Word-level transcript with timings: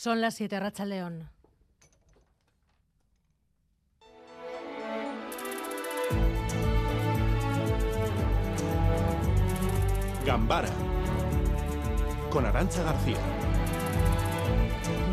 Son 0.00 0.20
las 0.20 0.36
7, 0.36 0.60
Racha 0.60 0.84
León. 0.84 1.28
Gambara 10.24 10.68
con 12.30 12.46
Arancha 12.46 12.80
García. 12.84 13.16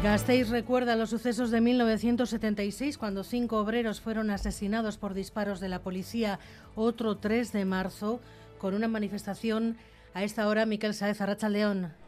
Gasteiz 0.03 0.49
recuerda 0.49 0.95
los 0.95 1.09
sucesos 1.09 1.49
de 1.49 1.61
1976 1.61 2.99
cuando 2.99 3.23
cinco 3.23 3.57
obreros 3.57 4.01
fueron 4.01 4.29
asesinados 4.29 4.97
por 4.97 5.15
disparos 5.15 5.59
de 5.59 5.69
la 5.69 5.81
policía. 5.81 6.37
Otro 6.75 7.17
3 7.17 7.51
de 7.53 7.65
marzo 7.65 8.19
con 8.59 8.75
una 8.75 8.87
manifestación 8.87 9.77
a 10.13 10.23
esta 10.23 10.47
hora 10.47 10.67
Miquel 10.67 10.93
Saez 10.93 11.21
Arracha 11.21 11.49
León. 11.49 12.04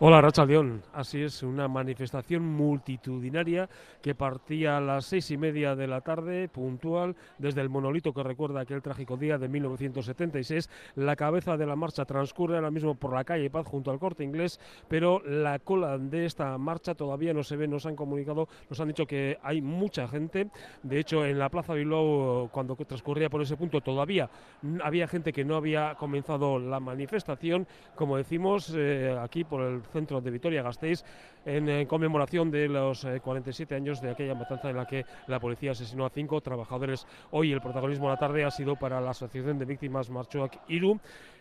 Hola, 0.00 0.20
Racha 0.20 0.44
León. 0.44 0.84
Así 0.92 1.20
es, 1.20 1.42
una 1.42 1.66
manifestación 1.66 2.44
multitudinaria 2.44 3.68
que 4.00 4.14
partía 4.14 4.76
a 4.76 4.80
las 4.80 5.06
seis 5.06 5.28
y 5.32 5.36
media 5.36 5.74
de 5.74 5.88
la 5.88 6.02
tarde, 6.02 6.48
puntual, 6.48 7.16
desde 7.36 7.62
el 7.62 7.68
monolito 7.68 8.12
que 8.12 8.22
recuerda 8.22 8.60
aquel 8.60 8.80
trágico 8.80 9.16
día 9.16 9.38
de 9.38 9.48
1976. 9.48 10.70
La 10.94 11.16
cabeza 11.16 11.56
de 11.56 11.66
la 11.66 11.74
marcha 11.74 12.04
transcurre 12.04 12.54
ahora 12.54 12.70
mismo 12.70 12.94
por 12.94 13.12
la 13.12 13.24
calle 13.24 13.50
Paz 13.50 13.66
junto 13.66 13.90
al 13.90 13.98
corte 13.98 14.22
inglés, 14.22 14.60
pero 14.86 15.20
la 15.24 15.58
cola 15.58 15.98
de 15.98 16.26
esta 16.26 16.56
marcha 16.58 16.94
todavía 16.94 17.34
no 17.34 17.42
se 17.42 17.56
ve, 17.56 17.66
nos 17.66 17.84
han 17.84 17.96
comunicado, 17.96 18.46
nos 18.70 18.78
han 18.78 18.86
dicho 18.86 19.04
que 19.04 19.36
hay 19.42 19.60
mucha 19.60 20.06
gente. 20.06 20.48
De 20.84 21.00
hecho, 21.00 21.26
en 21.26 21.40
la 21.40 21.48
Plaza 21.48 21.74
Bilbao, 21.74 22.50
cuando 22.52 22.76
transcurría 22.76 23.30
por 23.30 23.42
ese 23.42 23.56
punto, 23.56 23.80
todavía 23.80 24.30
había 24.80 25.08
gente 25.08 25.32
que 25.32 25.44
no 25.44 25.56
había 25.56 25.96
comenzado 25.96 26.60
la 26.60 26.78
manifestación. 26.78 27.66
Como 27.96 28.16
decimos, 28.16 28.72
eh, 28.76 29.18
aquí 29.20 29.42
por 29.42 29.62
el 29.62 29.87
centro 29.88 30.20
de 30.20 30.30
Vitoria-Gasteiz 30.30 31.04
en, 31.44 31.86
conmemoración 31.86 32.50
de 32.50 32.68
los 32.68 33.06
47 33.22 33.74
eh, 33.74 33.76
años 33.76 34.00
de 34.00 34.10
aquella 34.10 34.34
matanza 34.34 34.70
en 34.70 34.76
la 34.76 34.86
que 34.86 35.04
la 35.26 35.40
policía 35.40 35.72
asesinó 35.72 36.06
a 36.06 36.10
cinco 36.10 36.40
trabajadores. 36.40 37.06
Hoy 37.30 37.52
el 37.52 37.60
protagonismo 37.60 38.06
de 38.06 38.14
la 38.14 38.18
tarde 38.18 38.44
ha 38.44 38.50
sido 38.50 38.76
para 38.76 39.00
la 39.00 39.10
Asociación 39.10 39.58
de 39.58 39.64
Víctimas 39.64 40.10
Marchoak 40.10 40.58
Iru. 40.68 40.98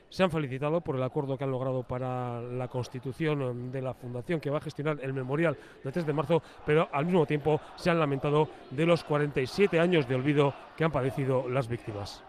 Se 0.10 0.24
han 0.24 0.32
felicitado 0.32 0.80
por 0.80 0.96
el 0.96 1.04
acuerdo 1.04 1.38
que 1.38 1.44
han 1.44 1.52
logrado 1.52 1.84
para 1.84 2.42
la 2.42 2.70
constitución 2.70 3.72
de 3.72 3.82
la 3.82 3.94
fundación 3.94 4.40
que 4.40 4.50
va 4.50 4.60
a 4.60 4.62
gestionar 4.62 5.00
el 5.02 5.14
memorial 5.14 5.58
del 5.84 5.92
3 5.92 6.06
de 6.06 6.14
marzo, 6.14 6.42
pero 6.66 6.88
al 6.94 7.06
mismo 7.06 7.26
tiempo 7.26 7.60
se 7.76 7.90
han 7.90 8.00
lamentado 8.00 8.48
de 8.72 8.86
los 8.86 9.04
47 9.04 9.80
años 9.80 10.08
de 10.08 10.16
olvido 10.16 10.54
que 10.78 10.86
han 10.86 10.92
padecido 10.92 11.50
las 11.50 11.68
víctimas. 11.68 12.24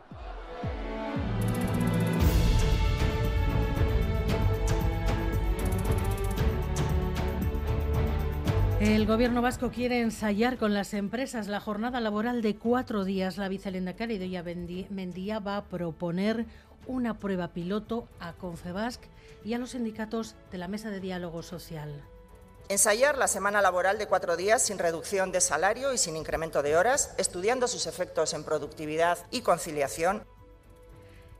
El 8.89 9.05
gobierno 9.05 9.42
vasco 9.42 9.70
quiere 9.70 10.00
ensayar 10.00 10.56
con 10.56 10.72
las 10.72 10.94
empresas 10.94 11.47
la 11.47 11.61
jornada 11.61 12.00
laboral 12.00 12.41
de 12.41 12.56
cuatro 12.56 13.05
días. 13.05 13.36
La 13.36 13.48
vicelendacari 13.48 14.17
Doya 14.17 14.42
Mendía 14.42 15.41
va 15.41 15.58
a 15.58 15.64
proponer 15.64 16.47
una 16.86 17.19
prueba 17.19 17.48
piloto 17.48 18.09
a 18.19 18.33
Confebasc 18.33 19.03
y 19.44 19.53
a 19.53 19.59
los 19.59 19.72
sindicatos 19.72 20.36
de 20.50 20.56
la 20.56 20.69
Mesa 20.69 20.89
de 20.89 21.00
Diálogo 21.00 21.42
Social. 21.42 22.03
Ensayar 22.70 23.19
la 23.19 23.28
semana 23.28 23.61
laboral 23.61 23.98
de 23.98 24.06
cuatro 24.06 24.39
días 24.39 24.62
sin 24.62 24.78
reducción 24.78 25.33
de 25.33 25.42
salario 25.42 25.92
y 25.92 25.98
sin 25.98 26.16
incremento 26.16 26.62
de 26.62 26.75
horas, 26.75 27.14
estudiando 27.19 27.69
sus 27.69 27.86
efectos 27.86 28.33
en 28.33 28.42
productividad 28.42 29.19
y 29.31 29.42
conciliación. 29.42 30.25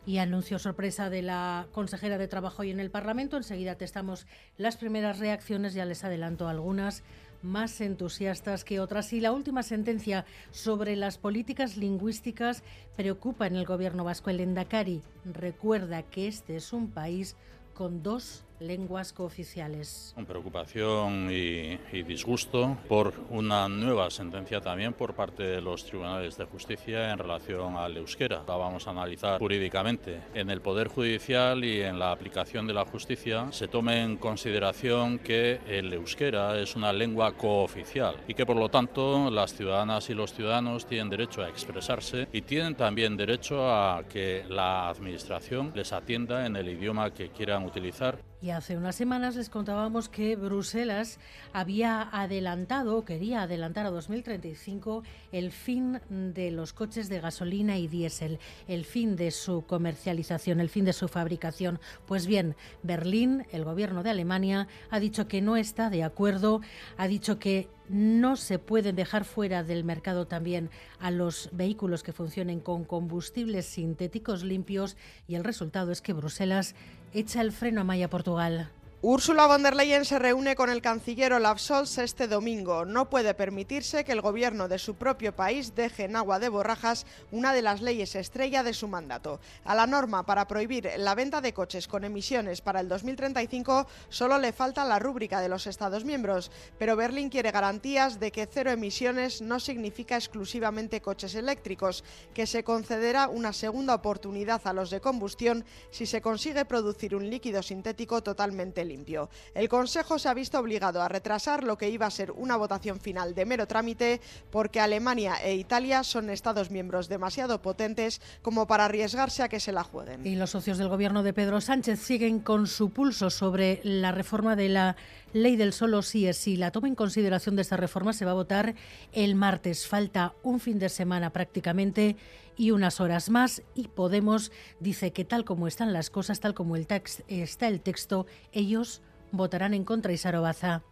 Y 0.05 0.19
anuncio 0.19 0.59
sorpresa 0.59 1.11
de 1.11 1.21
la 1.21 1.67
consejera 1.73 2.17
de 2.17 2.29
Trabajo 2.29 2.65
y 2.65 2.71
en 2.71 2.81
el 2.81 2.91
Parlamento. 2.91 3.37
Enseguida 3.37 3.75
testamos 3.75 4.27
las 4.57 4.79
primeras 4.79 5.19
reacciones, 5.19 5.75
ya 5.75 5.85
les 5.85 6.03
adelanto 6.03 6.49
algunas 6.49 7.03
más 7.43 7.81
entusiastas 7.81 8.65
que 8.65 8.81
otras. 8.81 9.13
Y 9.13 9.21
la 9.21 9.33
última 9.33 9.63
sentencia 9.63 10.25
sobre 10.51 10.97
las 10.97 11.19
políticas 11.19 11.77
lingüísticas 11.77 12.63
preocupa 12.97 13.47
en 13.47 13.57
el 13.57 13.67
gobierno 13.67 14.05
vasco. 14.05 14.31
El 14.31 14.41
Endacari 14.41 15.03
recuerda 15.25 16.03
que 16.03 16.29
este 16.29 16.57
es 16.57 16.73
un 16.73 16.91
país 16.91 17.37
con 17.75 18.03
dos 18.03 18.45
lenguas 18.61 19.13
cooficiales. 19.13 20.13
Con 20.15 20.27
preocupación 20.27 21.29
y, 21.31 21.79
disgusto 22.03 22.79
por 22.89 23.13
una 23.31 23.69
nueva 23.69 24.11
sentencia 24.11 24.61
también 24.61 24.95
por 24.95 25.15
parte 25.15 25.43
de 25.43 25.61
los 25.61 25.85
tribunales 25.85 26.37
de 26.39 26.45
justicia 26.45 27.13
en 27.13 27.19
relación 27.19 27.77
al 27.77 27.97
euskera. 27.97 28.43
La 28.47 28.57
vamos 28.57 28.87
a 28.87 28.91
analizar 28.91 29.39
jurídicamente. 29.39 30.21
En 30.35 30.51
el 30.51 30.61
Poder 30.61 30.89
Judicial 30.89 31.65
y 31.65 31.83
en 31.83 31.99
la 31.99 32.13
aplicación 32.13 32.67
de 32.67 32.75
la 32.75 32.85
justicia 32.85 33.51
se 33.53 33.69
tome 33.69 34.03
en 34.03 34.17
consideración 34.17 35.19
que 35.19 35.61
el 35.67 35.93
euskera 35.93 36.59
es 36.59 36.77
una 36.77 36.93
lengua 36.93 37.33
cooficial 37.33 38.17
y 38.27 38.35
que 38.35 38.47
por 38.47 38.57
lo 38.57 38.69
tanto 38.69 39.31
las 39.31 39.55
ciudadanas 39.55 40.09
y 40.11 40.15
los 40.15 40.33
ciudadanos 40.33 40.87
tienen 40.87 41.11
derecho 41.11 41.43
a 41.43 41.49
expresarse 41.49 42.29
y 42.33 42.43
tienen 42.43 42.75
también 42.75 43.17
derecho 43.17 43.69
a 43.71 44.05
que 44.09 44.45
la 44.49 44.89
administración 44.89 45.73
les 45.75 45.93
atienda 45.93 46.47
en 46.47 46.57
el 46.57 46.69
idioma 46.69 47.13
que 47.13 47.31
quieran 47.31 47.65
utilizar. 47.65 48.19
Y 48.41 48.48
hace 48.51 48.77
unas 48.77 48.97
semanas 48.97 49.37
les 49.37 49.51
contábamos 49.51 50.09
que 50.09 50.37
Bruselas 50.37 51.19
había 51.53 52.09
adelantado, 52.13 53.05
quería 53.05 53.43
adelantar 53.43 53.87
a 53.87 53.91
2035 53.91 55.03
el 55.33 55.53
fin 55.53 56.01
de 56.09 56.51
los 56.51 56.73
coches 56.73 57.09
de 57.09 57.21
gasolina 57.21 57.79
y 57.79 57.89
diésel, 57.89 58.39
el 58.67 58.85
fin 58.85 59.17
de 59.17 59.31
su 59.31 59.65
comercialización, 59.67 60.61
el 60.61 60.69
fin 60.69 60.85
de 60.85 60.93
su 60.93 61.09
fabricación. 61.09 61.81
Pues 62.07 62.27
bien, 62.27 62.57
Berlín, 62.83 63.47
el 63.53 63.65
gobierno 63.65 64.03
de 64.03 64.11
Alemania, 64.11 64.69
ha 64.91 65.01
dicho 65.01 65.29
que 65.29 65.43
no 65.43 65.57
está 65.57 65.91
de 65.91 66.05
acuerdo, 66.05 66.61
ha 66.97 67.09
dicho 67.09 67.39
que 67.39 67.69
no 67.89 68.37
se 68.37 68.59
pueden 68.59 68.97
dejar 68.97 69.25
fuera 69.25 69.63
del 69.63 69.85
mercado 69.85 70.27
también 70.27 70.71
a 70.99 71.11
los 71.11 71.49
vehículos 71.53 72.03
que 72.03 72.13
funcionen 72.13 72.61
con 72.61 72.85
combustibles 72.85 73.67
sintéticos 73.67 74.43
limpios 74.43 74.97
y 75.27 75.35
el 75.35 75.45
resultado 75.45 75.93
es 75.93 76.03
que 76.03 76.13
Bruselas 76.13 76.75
echa 77.13 77.41
el 77.41 77.53
freno 77.53 77.81
a 77.81 77.85
Maya 77.85 78.11
Portugal. 78.11 78.71
Úrsula 79.01 79.47
von 79.47 79.63
der 79.63 79.77
Leyen 79.77 80.05
se 80.05 80.19
reúne 80.19 80.57
con 80.57 80.71
el 80.71 80.83
canciller 80.83 81.33
Olaf 81.33 81.61
Scholz 81.61 81.99
este 81.99 82.27
domingo. 82.27 82.85
No 82.85 83.09
puede 83.09 83.33
permitirse 83.33 84.03
que 84.03 84.11
el 84.11 84.21
gobierno 84.21 84.67
de 84.67 84.81
su 84.81 84.97
propio 84.97 85.37
país 85.37 85.77
deje 85.77 86.07
en 86.07 86.17
agua 86.17 86.41
de 86.41 86.49
borrajas 86.49 87.07
una 87.31 87.55
de 87.55 87.63
las 87.63 87.81
leyes 87.81 88.17
estrella 88.17 88.65
de 88.65 88.75
su 88.75 88.89
mandato. 88.89 89.39
A 89.63 89.77
la 89.77 89.87
norma 89.87 90.27
para 90.27 90.49
prohibir 90.49 90.91
la 90.97 91.15
venta 91.15 91.41
de 91.41 91.55
coches 91.55 91.87
con 91.87 92.03
emisiones 92.03 92.61
para 92.61 92.81
el 92.81 92.89
2035 92.89 93.87
solo 94.09 94.37
le 94.37 94.53
falta 94.53 94.85
la 94.85 94.99
rúbrica 94.99 95.41
de 95.41 95.49
los 95.49 95.69
Estados 95.69 96.05
miembros, 96.05 96.51
pero 96.77 96.97
Berlín 96.97 97.29
quiere 97.29 97.53
garantías 97.53 98.19
de 98.19 98.33
que 98.33 98.49
cero 98.53 98.73
emisiones 98.73 99.41
no 99.41 99.61
significa 99.61 100.17
exclusivamente 100.17 101.01
coches 101.01 101.37
eléctricos, 101.37 102.03
que 102.35 102.49
se 102.49 102.65
concederá 102.65 103.29
una 103.29 103.53
segunda 103.53 103.95
oportunidad 103.95 104.61
a 104.65 104.73
los 104.73 104.91
de 104.91 105.01
combustión 105.01 105.65
si 105.93 106.05
se 106.05 106.21
consigue 106.21 106.65
producir 106.65 107.15
un 107.15 107.31
líquido 107.31 107.63
sintético 107.63 108.25
totalmente 108.25 108.88
limpio. 108.89 109.31
El 109.55 109.69
Consejo 109.69 110.19
se 110.19 110.29
ha 110.29 110.35
visto 110.35 110.59
obligado 110.59 111.03
a 111.03 111.09
retrasar 111.09 111.63
lo 111.65 111.79
que 111.79 111.91
iba 111.91 112.07
a 112.07 112.11
ser 112.11 112.31
una 112.33 112.57
votación 112.57 113.01
final 113.01 113.35
de 113.35 113.47
mero 113.47 113.67
trámite 113.67 114.21
porque 114.51 114.81
Alemania 114.81 115.37
e 115.45 115.55
Italia 115.55 116.03
son 116.03 116.31
Estados 116.31 116.71
miembros 116.71 117.09
demasiado 117.09 117.63
potentes 117.63 118.21
como 118.43 118.67
para 118.67 118.87
arriesgarse 118.87 119.43
a 119.43 119.49
que 119.49 119.61
se 119.61 119.73
la 119.73 119.85
jueguen. 119.85 120.27
Y 120.27 120.35
los 120.37 120.51
socios 120.51 120.79
del 120.79 120.89
gobierno 120.89 121.23
de 121.23 121.33
Pedro 121.33 121.61
Sánchez 121.61 122.01
siguen 122.01 122.41
con 122.41 122.67
su 122.67 122.91
pulso 122.91 123.31
sobre 123.31 123.81
la 123.85 124.13
reforma 124.13 124.57
de 124.57 124.69
la 124.69 124.97
ley 125.33 125.57
del 125.57 125.73
solo 125.73 126.03
sí 126.03 126.27
es 126.27 126.39
sí. 126.39 126.57
La 126.57 126.71
toma 126.71 126.89
en 126.89 126.95
consideración 126.95 127.57
de 127.57 127.63
esta 127.63 127.77
reforma 127.77 128.13
se 128.13 128.25
va 128.25 128.33
a 128.33 128.35
votar 128.35 128.75
el 129.13 129.35
martes. 129.35 129.87
Falta 129.87 130.35
un 130.43 130.61
fin 130.61 130.79
de 130.79 130.89
semana 130.89 131.31
prácticamente 131.31 132.17
y 132.59 132.73
unas 132.73 133.01
horas 133.01 133.31
más 133.31 133.63
y 133.75 133.89
Podemos 133.89 134.53
dice 134.81 135.13
que 135.13 135.25
tal 135.25 135.45
como 135.45 135.67
están 135.67 135.93
las 135.95 136.11
cosas, 136.11 136.41
tal 136.41 136.53
como 136.55 136.77
el 136.77 136.87
está 137.29 137.69
el 137.69 137.81
texto, 137.81 138.27
ellos 138.53 139.01
votarán 139.33 139.73
en 139.73 139.85
contra 139.85 140.13
y 140.13 140.19
Sarobaza. 140.19 140.83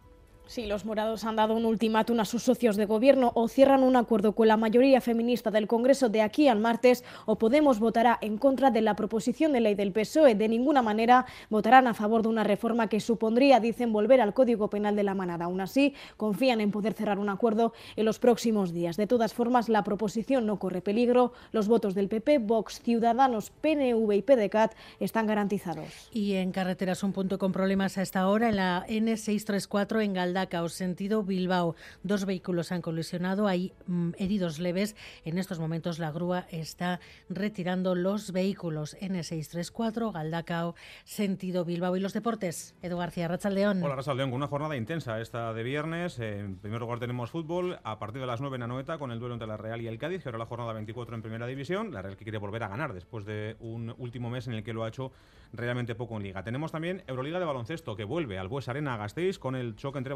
Sí, 0.47 0.65
los 0.65 0.85
morados 0.85 1.25
han 1.25 1.35
dado 1.35 1.55
un 1.55 1.65
ultimátum 1.65 2.21
a 2.21 2.25
sus 2.25 2.41
socios 2.41 2.77
de 2.77 2.85
gobierno 2.85 3.33
o 3.35 3.49
cierran 3.49 3.83
un 3.83 3.97
acuerdo 3.97 4.33
con 4.33 4.47
la 4.47 4.55
mayoría 4.55 5.01
feminista 5.01 5.51
del 5.51 5.67
Congreso 5.67 6.07
de 6.07 6.21
aquí 6.21 6.47
al 6.47 6.61
martes 6.61 7.03
o 7.25 7.37
Podemos 7.37 7.79
votará 7.79 8.17
en 8.21 8.37
contra 8.37 8.71
de 8.71 8.79
la 8.79 8.95
proposición 8.95 9.51
de 9.51 9.59
ley 9.59 9.75
del 9.75 9.91
PSOE. 9.91 10.35
De 10.35 10.47
ninguna 10.47 10.81
manera 10.81 11.25
votarán 11.49 11.85
a 11.85 11.93
favor 11.93 12.21
de 12.21 12.29
una 12.29 12.45
reforma 12.45 12.87
que 12.87 13.01
supondría, 13.01 13.59
dicen, 13.59 13.91
volver 13.91 14.21
al 14.21 14.33
Código 14.33 14.69
Penal 14.69 14.95
de 14.95 15.03
la 15.03 15.15
manada. 15.15 15.45
Aún 15.45 15.59
así, 15.59 15.93
confían 16.15 16.61
en 16.61 16.71
poder 16.71 16.93
cerrar 16.93 17.19
un 17.19 17.27
acuerdo 17.27 17.73
en 17.97 18.05
los 18.05 18.17
próximos 18.17 18.73
días. 18.73 18.95
De 18.95 19.05
todas 19.05 19.33
formas, 19.33 19.67
la 19.67 19.83
proposición 19.83 20.45
no 20.45 20.59
corre 20.59 20.81
peligro. 20.81 21.33
Los 21.51 21.67
votos 21.67 21.93
del 21.93 22.07
PP, 22.07 22.39
Vox, 22.39 22.81
Ciudadanos, 22.81 23.49
PNV 23.49 24.13
y 24.13 24.21
PDCAT 24.21 24.73
están 25.01 25.27
garantizados. 25.27 26.09
Y 26.13 26.35
en 26.35 26.53
carreteras 26.53 27.03
un 27.03 27.11
punto 27.11 27.37
con 27.37 27.51
problemas 27.51 27.97
a 27.97 28.01
esta 28.01 28.29
hora 28.29 28.47
en 28.47 28.55
la 28.55 28.85
N634 28.87 30.03
en 30.03 30.13
Galdar 30.13 30.36
Galdacao, 30.37 30.69
sentido 30.69 31.23
Bilbao. 31.23 31.75
Dos 32.03 32.25
vehículos 32.25 32.71
han 32.71 32.83
colisionado, 32.83 33.47
hay 33.47 33.73
mm, 33.87 34.11
heridos 34.19 34.59
leves. 34.59 34.95
En 35.25 35.39
estos 35.39 35.57
momentos 35.57 35.97
la 35.97 36.11
grúa 36.11 36.45
está 36.51 36.99
retirando 37.27 37.95
los 37.95 38.31
vehículos 38.31 38.95
N634, 39.01 40.13
Galdacao, 40.13 40.75
sentido 41.05 41.65
Bilbao. 41.65 41.97
Y 41.97 42.01
los 42.01 42.13
deportes, 42.13 42.75
Edu 42.83 42.97
García, 42.97 43.27
Rachaldeón. 43.27 43.81
Hola 43.81 43.95
Rachaldeón, 43.95 44.29
con 44.29 44.37
una 44.37 44.47
jornada 44.47 44.77
intensa 44.77 45.19
esta 45.19 45.55
de 45.55 45.63
viernes. 45.63 46.19
En 46.19 46.57
primer 46.57 46.81
lugar 46.81 46.99
tenemos 46.99 47.31
fútbol 47.31 47.79
a 47.83 47.97
partir 47.97 48.21
de 48.21 48.27
las 48.27 48.39
9 48.39 48.57
en 48.57 48.61
Anoeta 48.61 48.99
con 48.99 49.11
el 49.11 49.17
duelo 49.17 49.33
entre 49.33 49.47
la 49.47 49.57
Real 49.57 49.81
y 49.81 49.87
el 49.87 49.97
Cádiz, 49.97 50.21
que 50.21 50.29
ahora 50.29 50.37
la 50.37 50.45
jornada 50.45 50.71
24 50.73 51.15
en 51.15 51.23
primera 51.23 51.47
división. 51.47 51.91
La 51.91 52.03
Real 52.03 52.15
que 52.15 52.25
quiere 52.25 52.37
volver 52.37 52.61
a 52.61 52.67
ganar 52.67 52.93
después 52.93 53.25
de 53.25 53.55
un 53.59 53.95
último 53.97 54.29
mes 54.29 54.45
en 54.45 54.53
el 54.53 54.63
que 54.63 54.73
lo 54.73 54.83
ha 54.83 54.89
hecho 54.89 55.11
realmente 55.51 55.95
poco 55.95 56.17
en 56.17 56.23
liga. 56.23 56.43
Tenemos 56.43 56.71
también 56.71 57.03
Euroliga 57.07 57.39
de 57.39 57.45
baloncesto 57.45 57.95
que 57.95 58.03
vuelve 58.03 58.37
al 58.37 58.49
Bues 58.49 58.67
Arena 58.67 58.93
a 58.93 58.97
Gasteiz 58.97 59.39
con 59.39 59.55
el 59.55 59.75
choque 59.75 59.97
entre 59.97 60.13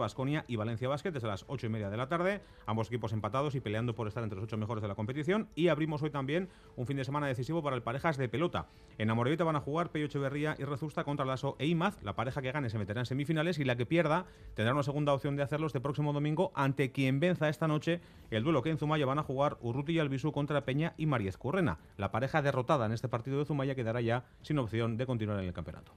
Y 0.47 0.55
Valencia 0.55 0.89
Basket 0.89 1.11
desde 1.11 1.27
las 1.27 1.45
8 1.47 1.67
y 1.67 1.69
media 1.69 1.89
de 1.89 1.97
la 1.97 2.07
tarde. 2.07 2.41
Ambos 2.65 2.87
equipos 2.87 3.13
empatados 3.13 3.55
y 3.55 3.61
peleando 3.61 3.95
por 3.95 4.07
estar 4.07 4.23
entre 4.23 4.37
los 4.37 4.45
ocho 4.45 4.57
mejores 4.57 4.81
de 4.81 4.87
la 4.87 4.95
competición. 4.95 5.47
Y 5.55 5.69
abrimos 5.69 6.01
hoy 6.03 6.09
también 6.09 6.49
un 6.75 6.85
fin 6.85 6.97
de 6.97 7.05
semana 7.05 7.27
decisivo 7.27 7.63
para 7.63 7.75
el 7.75 7.81
parejas 7.81 8.17
de 8.17 8.29
pelota. 8.29 8.67
En 8.97 9.09
Amorevita 9.09 9.43
van 9.43 9.55
a 9.55 9.61
jugar 9.61 9.91
Peyo 9.91 10.05
Echeverría 10.05 10.55
y 10.59 10.63
Rezusta 10.63 11.03
contra 11.03 11.25
Lasso 11.25 11.55
e 11.59 11.67
Imaz. 11.67 12.01
La 12.03 12.13
pareja 12.13 12.41
que 12.41 12.51
gane 12.51 12.69
se 12.69 12.77
meterá 12.77 13.01
en 13.01 13.05
semifinales 13.05 13.59
y 13.59 13.63
la 13.63 13.75
que 13.75 13.85
pierda 13.85 14.25
tendrá 14.53 14.73
una 14.73 14.83
segunda 14.83 15.13
opción 15.13 15.35
de 15.35 15.43
hacerlo 15.43 15.67
este 15.67 15.81
próximo 15.81 16.13
domingo 16.13 16.51
ante 16.55 16.91
quien 16.91 17.19
venza 17.19 17.49
esta 17.49 17.67
noche 17.67 18.01
el 18.29 18.43
duelo 18.43 18.61
que 18.61 18.69
en 18.69 18.77
Zumaya 18.77 19.05
van 19.05 19.19
a 19.19 19.23
jugar 19.23 19.57
Urruti 19.61 19.93
y 19.93 19.99
Albisu 19.99 20.31
contra 20.31 20.65
Peña 20.65 20.93
y 20.97 21.05
Mariez 21.05 21.37
Currena. 21.37 21.79
La 21.97 22.11
pareja 22.11 22.41
derrotada 22.41 22.85
en 22.85 22.91
este 22.91 23.07
partido 23.07 23.39
de 23.39 23.45
Zumaya 23.45 23.75
quedará 23.75 24.01
ya 24.01 24.25
sin 24.41 24.59
opción 24.59 24.97
de 24.97 25.05
continuar 25.05 25.39
en 25.39 25.45
el 25.45 25.53
campeonato. 25.53 25.93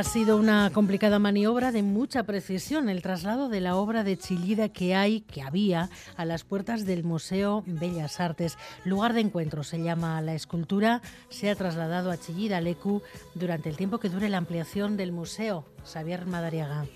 Ha 0.00 0.04
sido 0.04 0.38
una 0.38 0.70
complicada 0.72 1.18
maniobra 1.18 1.72
de 1.72 1.82
mucha 1.82 2.22
precisión 2.22 2.88
el 2.88 3.02
traslado 3.02 3.50
de 3.50 3.60
la 3.60 3.76
obra 3.76 4.02
de 4.02 4.16
Chillida 4.16 4.70
que 4.70 4.94
hay, 4.94 5.20
que 5.20 5.42
había, 5.42 5.90
a 6.16 6.24
las 6.24 6.42
puertas 6.42 6.86
del 6.86 7.04
Museo 7.04 7.62
Bellas 7.66 8.18
Artes. 8.18 8.56
Lugar 8.86 9.12
de 9.12 9.20
encuentro 9.20 9.62
se 9.62 9.82
llama 9.82 10.22
la 10.22 10.32
escultura. 10.32 11.02
Se 11.28 11.50
ha 11.50 11.54
trasladado 11.54 12.10
a 12.10 12.16
Chillida 12.16 12.62
Lecu 12.62 13.02
durante 13.34 13.68
el 13.68 13.76
tiempo 13.76 13.98
que 13.98 14.08
dure 14.08 14.30
la 14.30 14.38
ampliación 14.38 14.96
del 14.96 15.12
museo. 15.12 15.66
Xavier 15.84 16.24
Madariaga. 16.24 16.86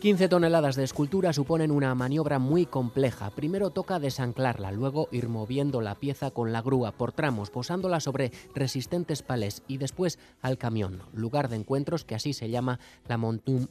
15 0.00 0.28
toneladas 0.28 0.76
de 0.76 0.84
escultura 0.84 1.32
suponen 1.32 1.70
una 1.70 1.94
maniobra 1.94 2.38
muy 2.38 2.66
compleja. 2.66 3.30
Primero 3.30 3.70
toca 3.70 3.98
desanclarla, 3.98 4.72
luego 4.72 5.08
ir 5.12 5.28
moviendo 5.28 5.80
la 5.80 5.94
pieza 5.94 6.30
con 6.30 6.52
la 6.52 6.62
grúa 6.62 6.92
por 6.92 7.12
tramos, 7.12 7.50
posándola 7.50 8.00
sobre 8.00 8.32
resistentes 8.54 9.22
palés 9.22 9.62
y 9.68 9.78
después 9.78 10.18
al 10.40 10.58
camión, 10.58 11.02
lugar 11.12 11.48
de 11.48 11.56
encuentros 11.56 12.04
que 12.04 12.14
así 12.14 12.32
se 12.32 12.50
llama 12.50 12.80
la 13.06 13.16
Montum 13.16 13.68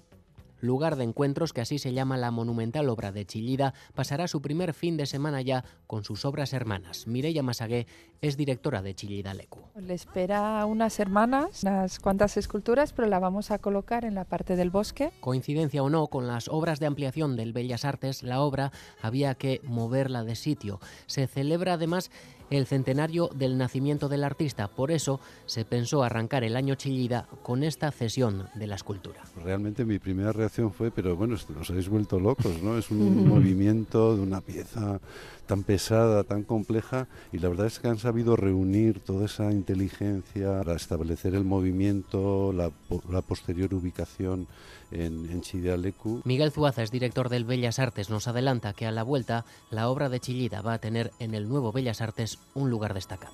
lugar 0.62 0.96
de 0.96 1.04
encuentros 1.04 1.54
que 1.54 1.62
así 1.62 1.80
se 1.80 1.94
llama 1.94 2.18
la 2.18 2.32
monumental 2.32 2.90
obra 2.90 3.12
de 3.12 3.26
Chillida, 3.26 3.74
pasará 3.94 4.28
su 4.28 4.42
primer 4.42 4.74
fin 4.74 4.98
de 4.98 5.06
semana 5.06 5.42
ya 5.42 5.66
con 5.88 6.04
sus 6.04 6.26
obras 6.26 6.54
hermanas. 6.54 7.08
Mireia 7.08 7.44
Masagué 7.44 7.88
es 8.22 8.38
directora 8.38 8.82
de 8.82 8.96
Chillida 8.96 9.34
Lecu. 9.34 9.60
Le 9.76 9.94
espera 9.94 10.66
unas 10.66 11.00
hermanas, 11.00 11.64
unas 11.64 12.00
cuantas 12.00 12.38
esculturas, 12.38 12.94
pero 12.94 13.08
la 13.08 13.20
vamos 13.20 13.52
a 13.52 13.60
colocar 13.60 14.06
en 14.06 14.16
la 14.16 14.26
parte 14.26 14.56
del 14.56 14.70
bosque. 14.70 15.12
Coincidencia 15.20 15.84
o 15.84 15.90
no, 15.90 16.08
con 16.08 16.28
las 16.28 16.48
obras 16.48 16.80
de 16.80 16.86
ampliación 16.86 17.36
del 17.36 17.54
Bellas 17.54 17.86
Artes, 17.86 18.24
la 18.24 18.42
obra 18.42 18.72
había 19.02 19.36
que 19.36 19.62
moverla 19.64 20.24
de 20.24 20.36
sitio. 20.36 20.80
Se 21.08 21.28
celebra 21.28 21.74
además 21.74 22.12
el 22.52 22.68
centenario 22.68 23.30
del 23.34 23.58
nacimiento 23.58 24.10
del 24.10 24.24
artista. 24.24 24.68
Por 24.68 24.92
eso 24.92 25.20
se 25.46 25.66
pensó 25.66 26.04
arrancar 26.04 26.44
el 26.44 26.56
año 26.56 26.76
Chillida 26.76 27.28
con 27.42 27.64
esta 27.64 27.92
cesión 27.92 28.50
de 28.54 28.68
la 28.68 28.76
escultura. 28.76 29.22
Realmente 29.44 29.86
mi 29.86 29.98
primera 29.98 30.32
reacción 30.32 30.72
fue, 30.72 30.92
pero 30.92 31.16
bueno, 31.16 31.36
os 31.36 31.70
habéis 31.70 31.90
vuelto 31.90 32.20
locos, 32.20 32.62
¿no? 32.62 32.78
Es 32.78 32.92
un 32.92 33.28
movimiento 33.28 34.16
de 34.16 34.22
una 34.22 34.42
pieza 34.42 35.00
tan 35.52 35.64
pesada, 35.64 36.24
tan 36.24 36.44
compleja, 36.44 37.10
y 37.34 37.40
la 37.40 37.50
verdad 37.50 37.68
es 37.68 37.80
que 37.80 37.90
han 37.90 37.98
sabido 37.98 38.38
reunir 38.38 39.02
toda 39.02 39.26
esa 39.26 39.52
inteligencia 39.52 40.60
para 40.60 40.78
establecer 40.78 41.36
el 41.36 41.44
movimiento, 41.44 42.54
la, 42.54 42.72
la 43.10 43.22
posterior 43.22 43.74
ubicación 43.74 44.48
en, 44.92 45.30
en 45.30 45.42
Chidialecu. 45.42 46.22
Miguel 46.24 46.54
Zuaza 46.54 46.84
es 46.84 46.92
director 46.92 47.28
del 47.28 47.44
Bellas 47.44 47.80
Artes. 47.80 48.10
Nos 48.10 48.30
adelanta 48.30 48.72
que 48.72 48.86
a 48.86 48.92
la 48.92 49.04
vuelta 49.04 49.44
la 49.72 49.90
obra 49.90 50.08
de 50.08 50.22
Chillida 50.22 50.62
va 50.62 50.76
a 50.76 50.80
tener 50.80 51.12
en 51.20 51.36
el 51.36 51.50
nuevo 51.50 51.74
Bellas 51.74 52.00
Artes 52.00 52.40
un 52.54 52.70
lugar 52.70 52.94
destacado. 52.94 53.34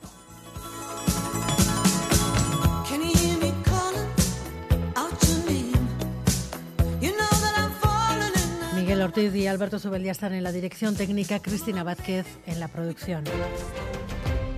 Miguel 8.88 9.02
Ortiz 9.02 9.36
y 9.36 9.48
Alberto 9.48 9.80
Subeldía 9.80 10.14
están 10.14 10.32
en 10.32 10.44
la 10.44 10.54
dirección 10.54 10.96
técnica, 10.96 11.42
Cristina 11.42 11.84
Vázquez 11.84 12.26
en 12.46 12.62
la 12.62 12.70
producción. 12.70 13.26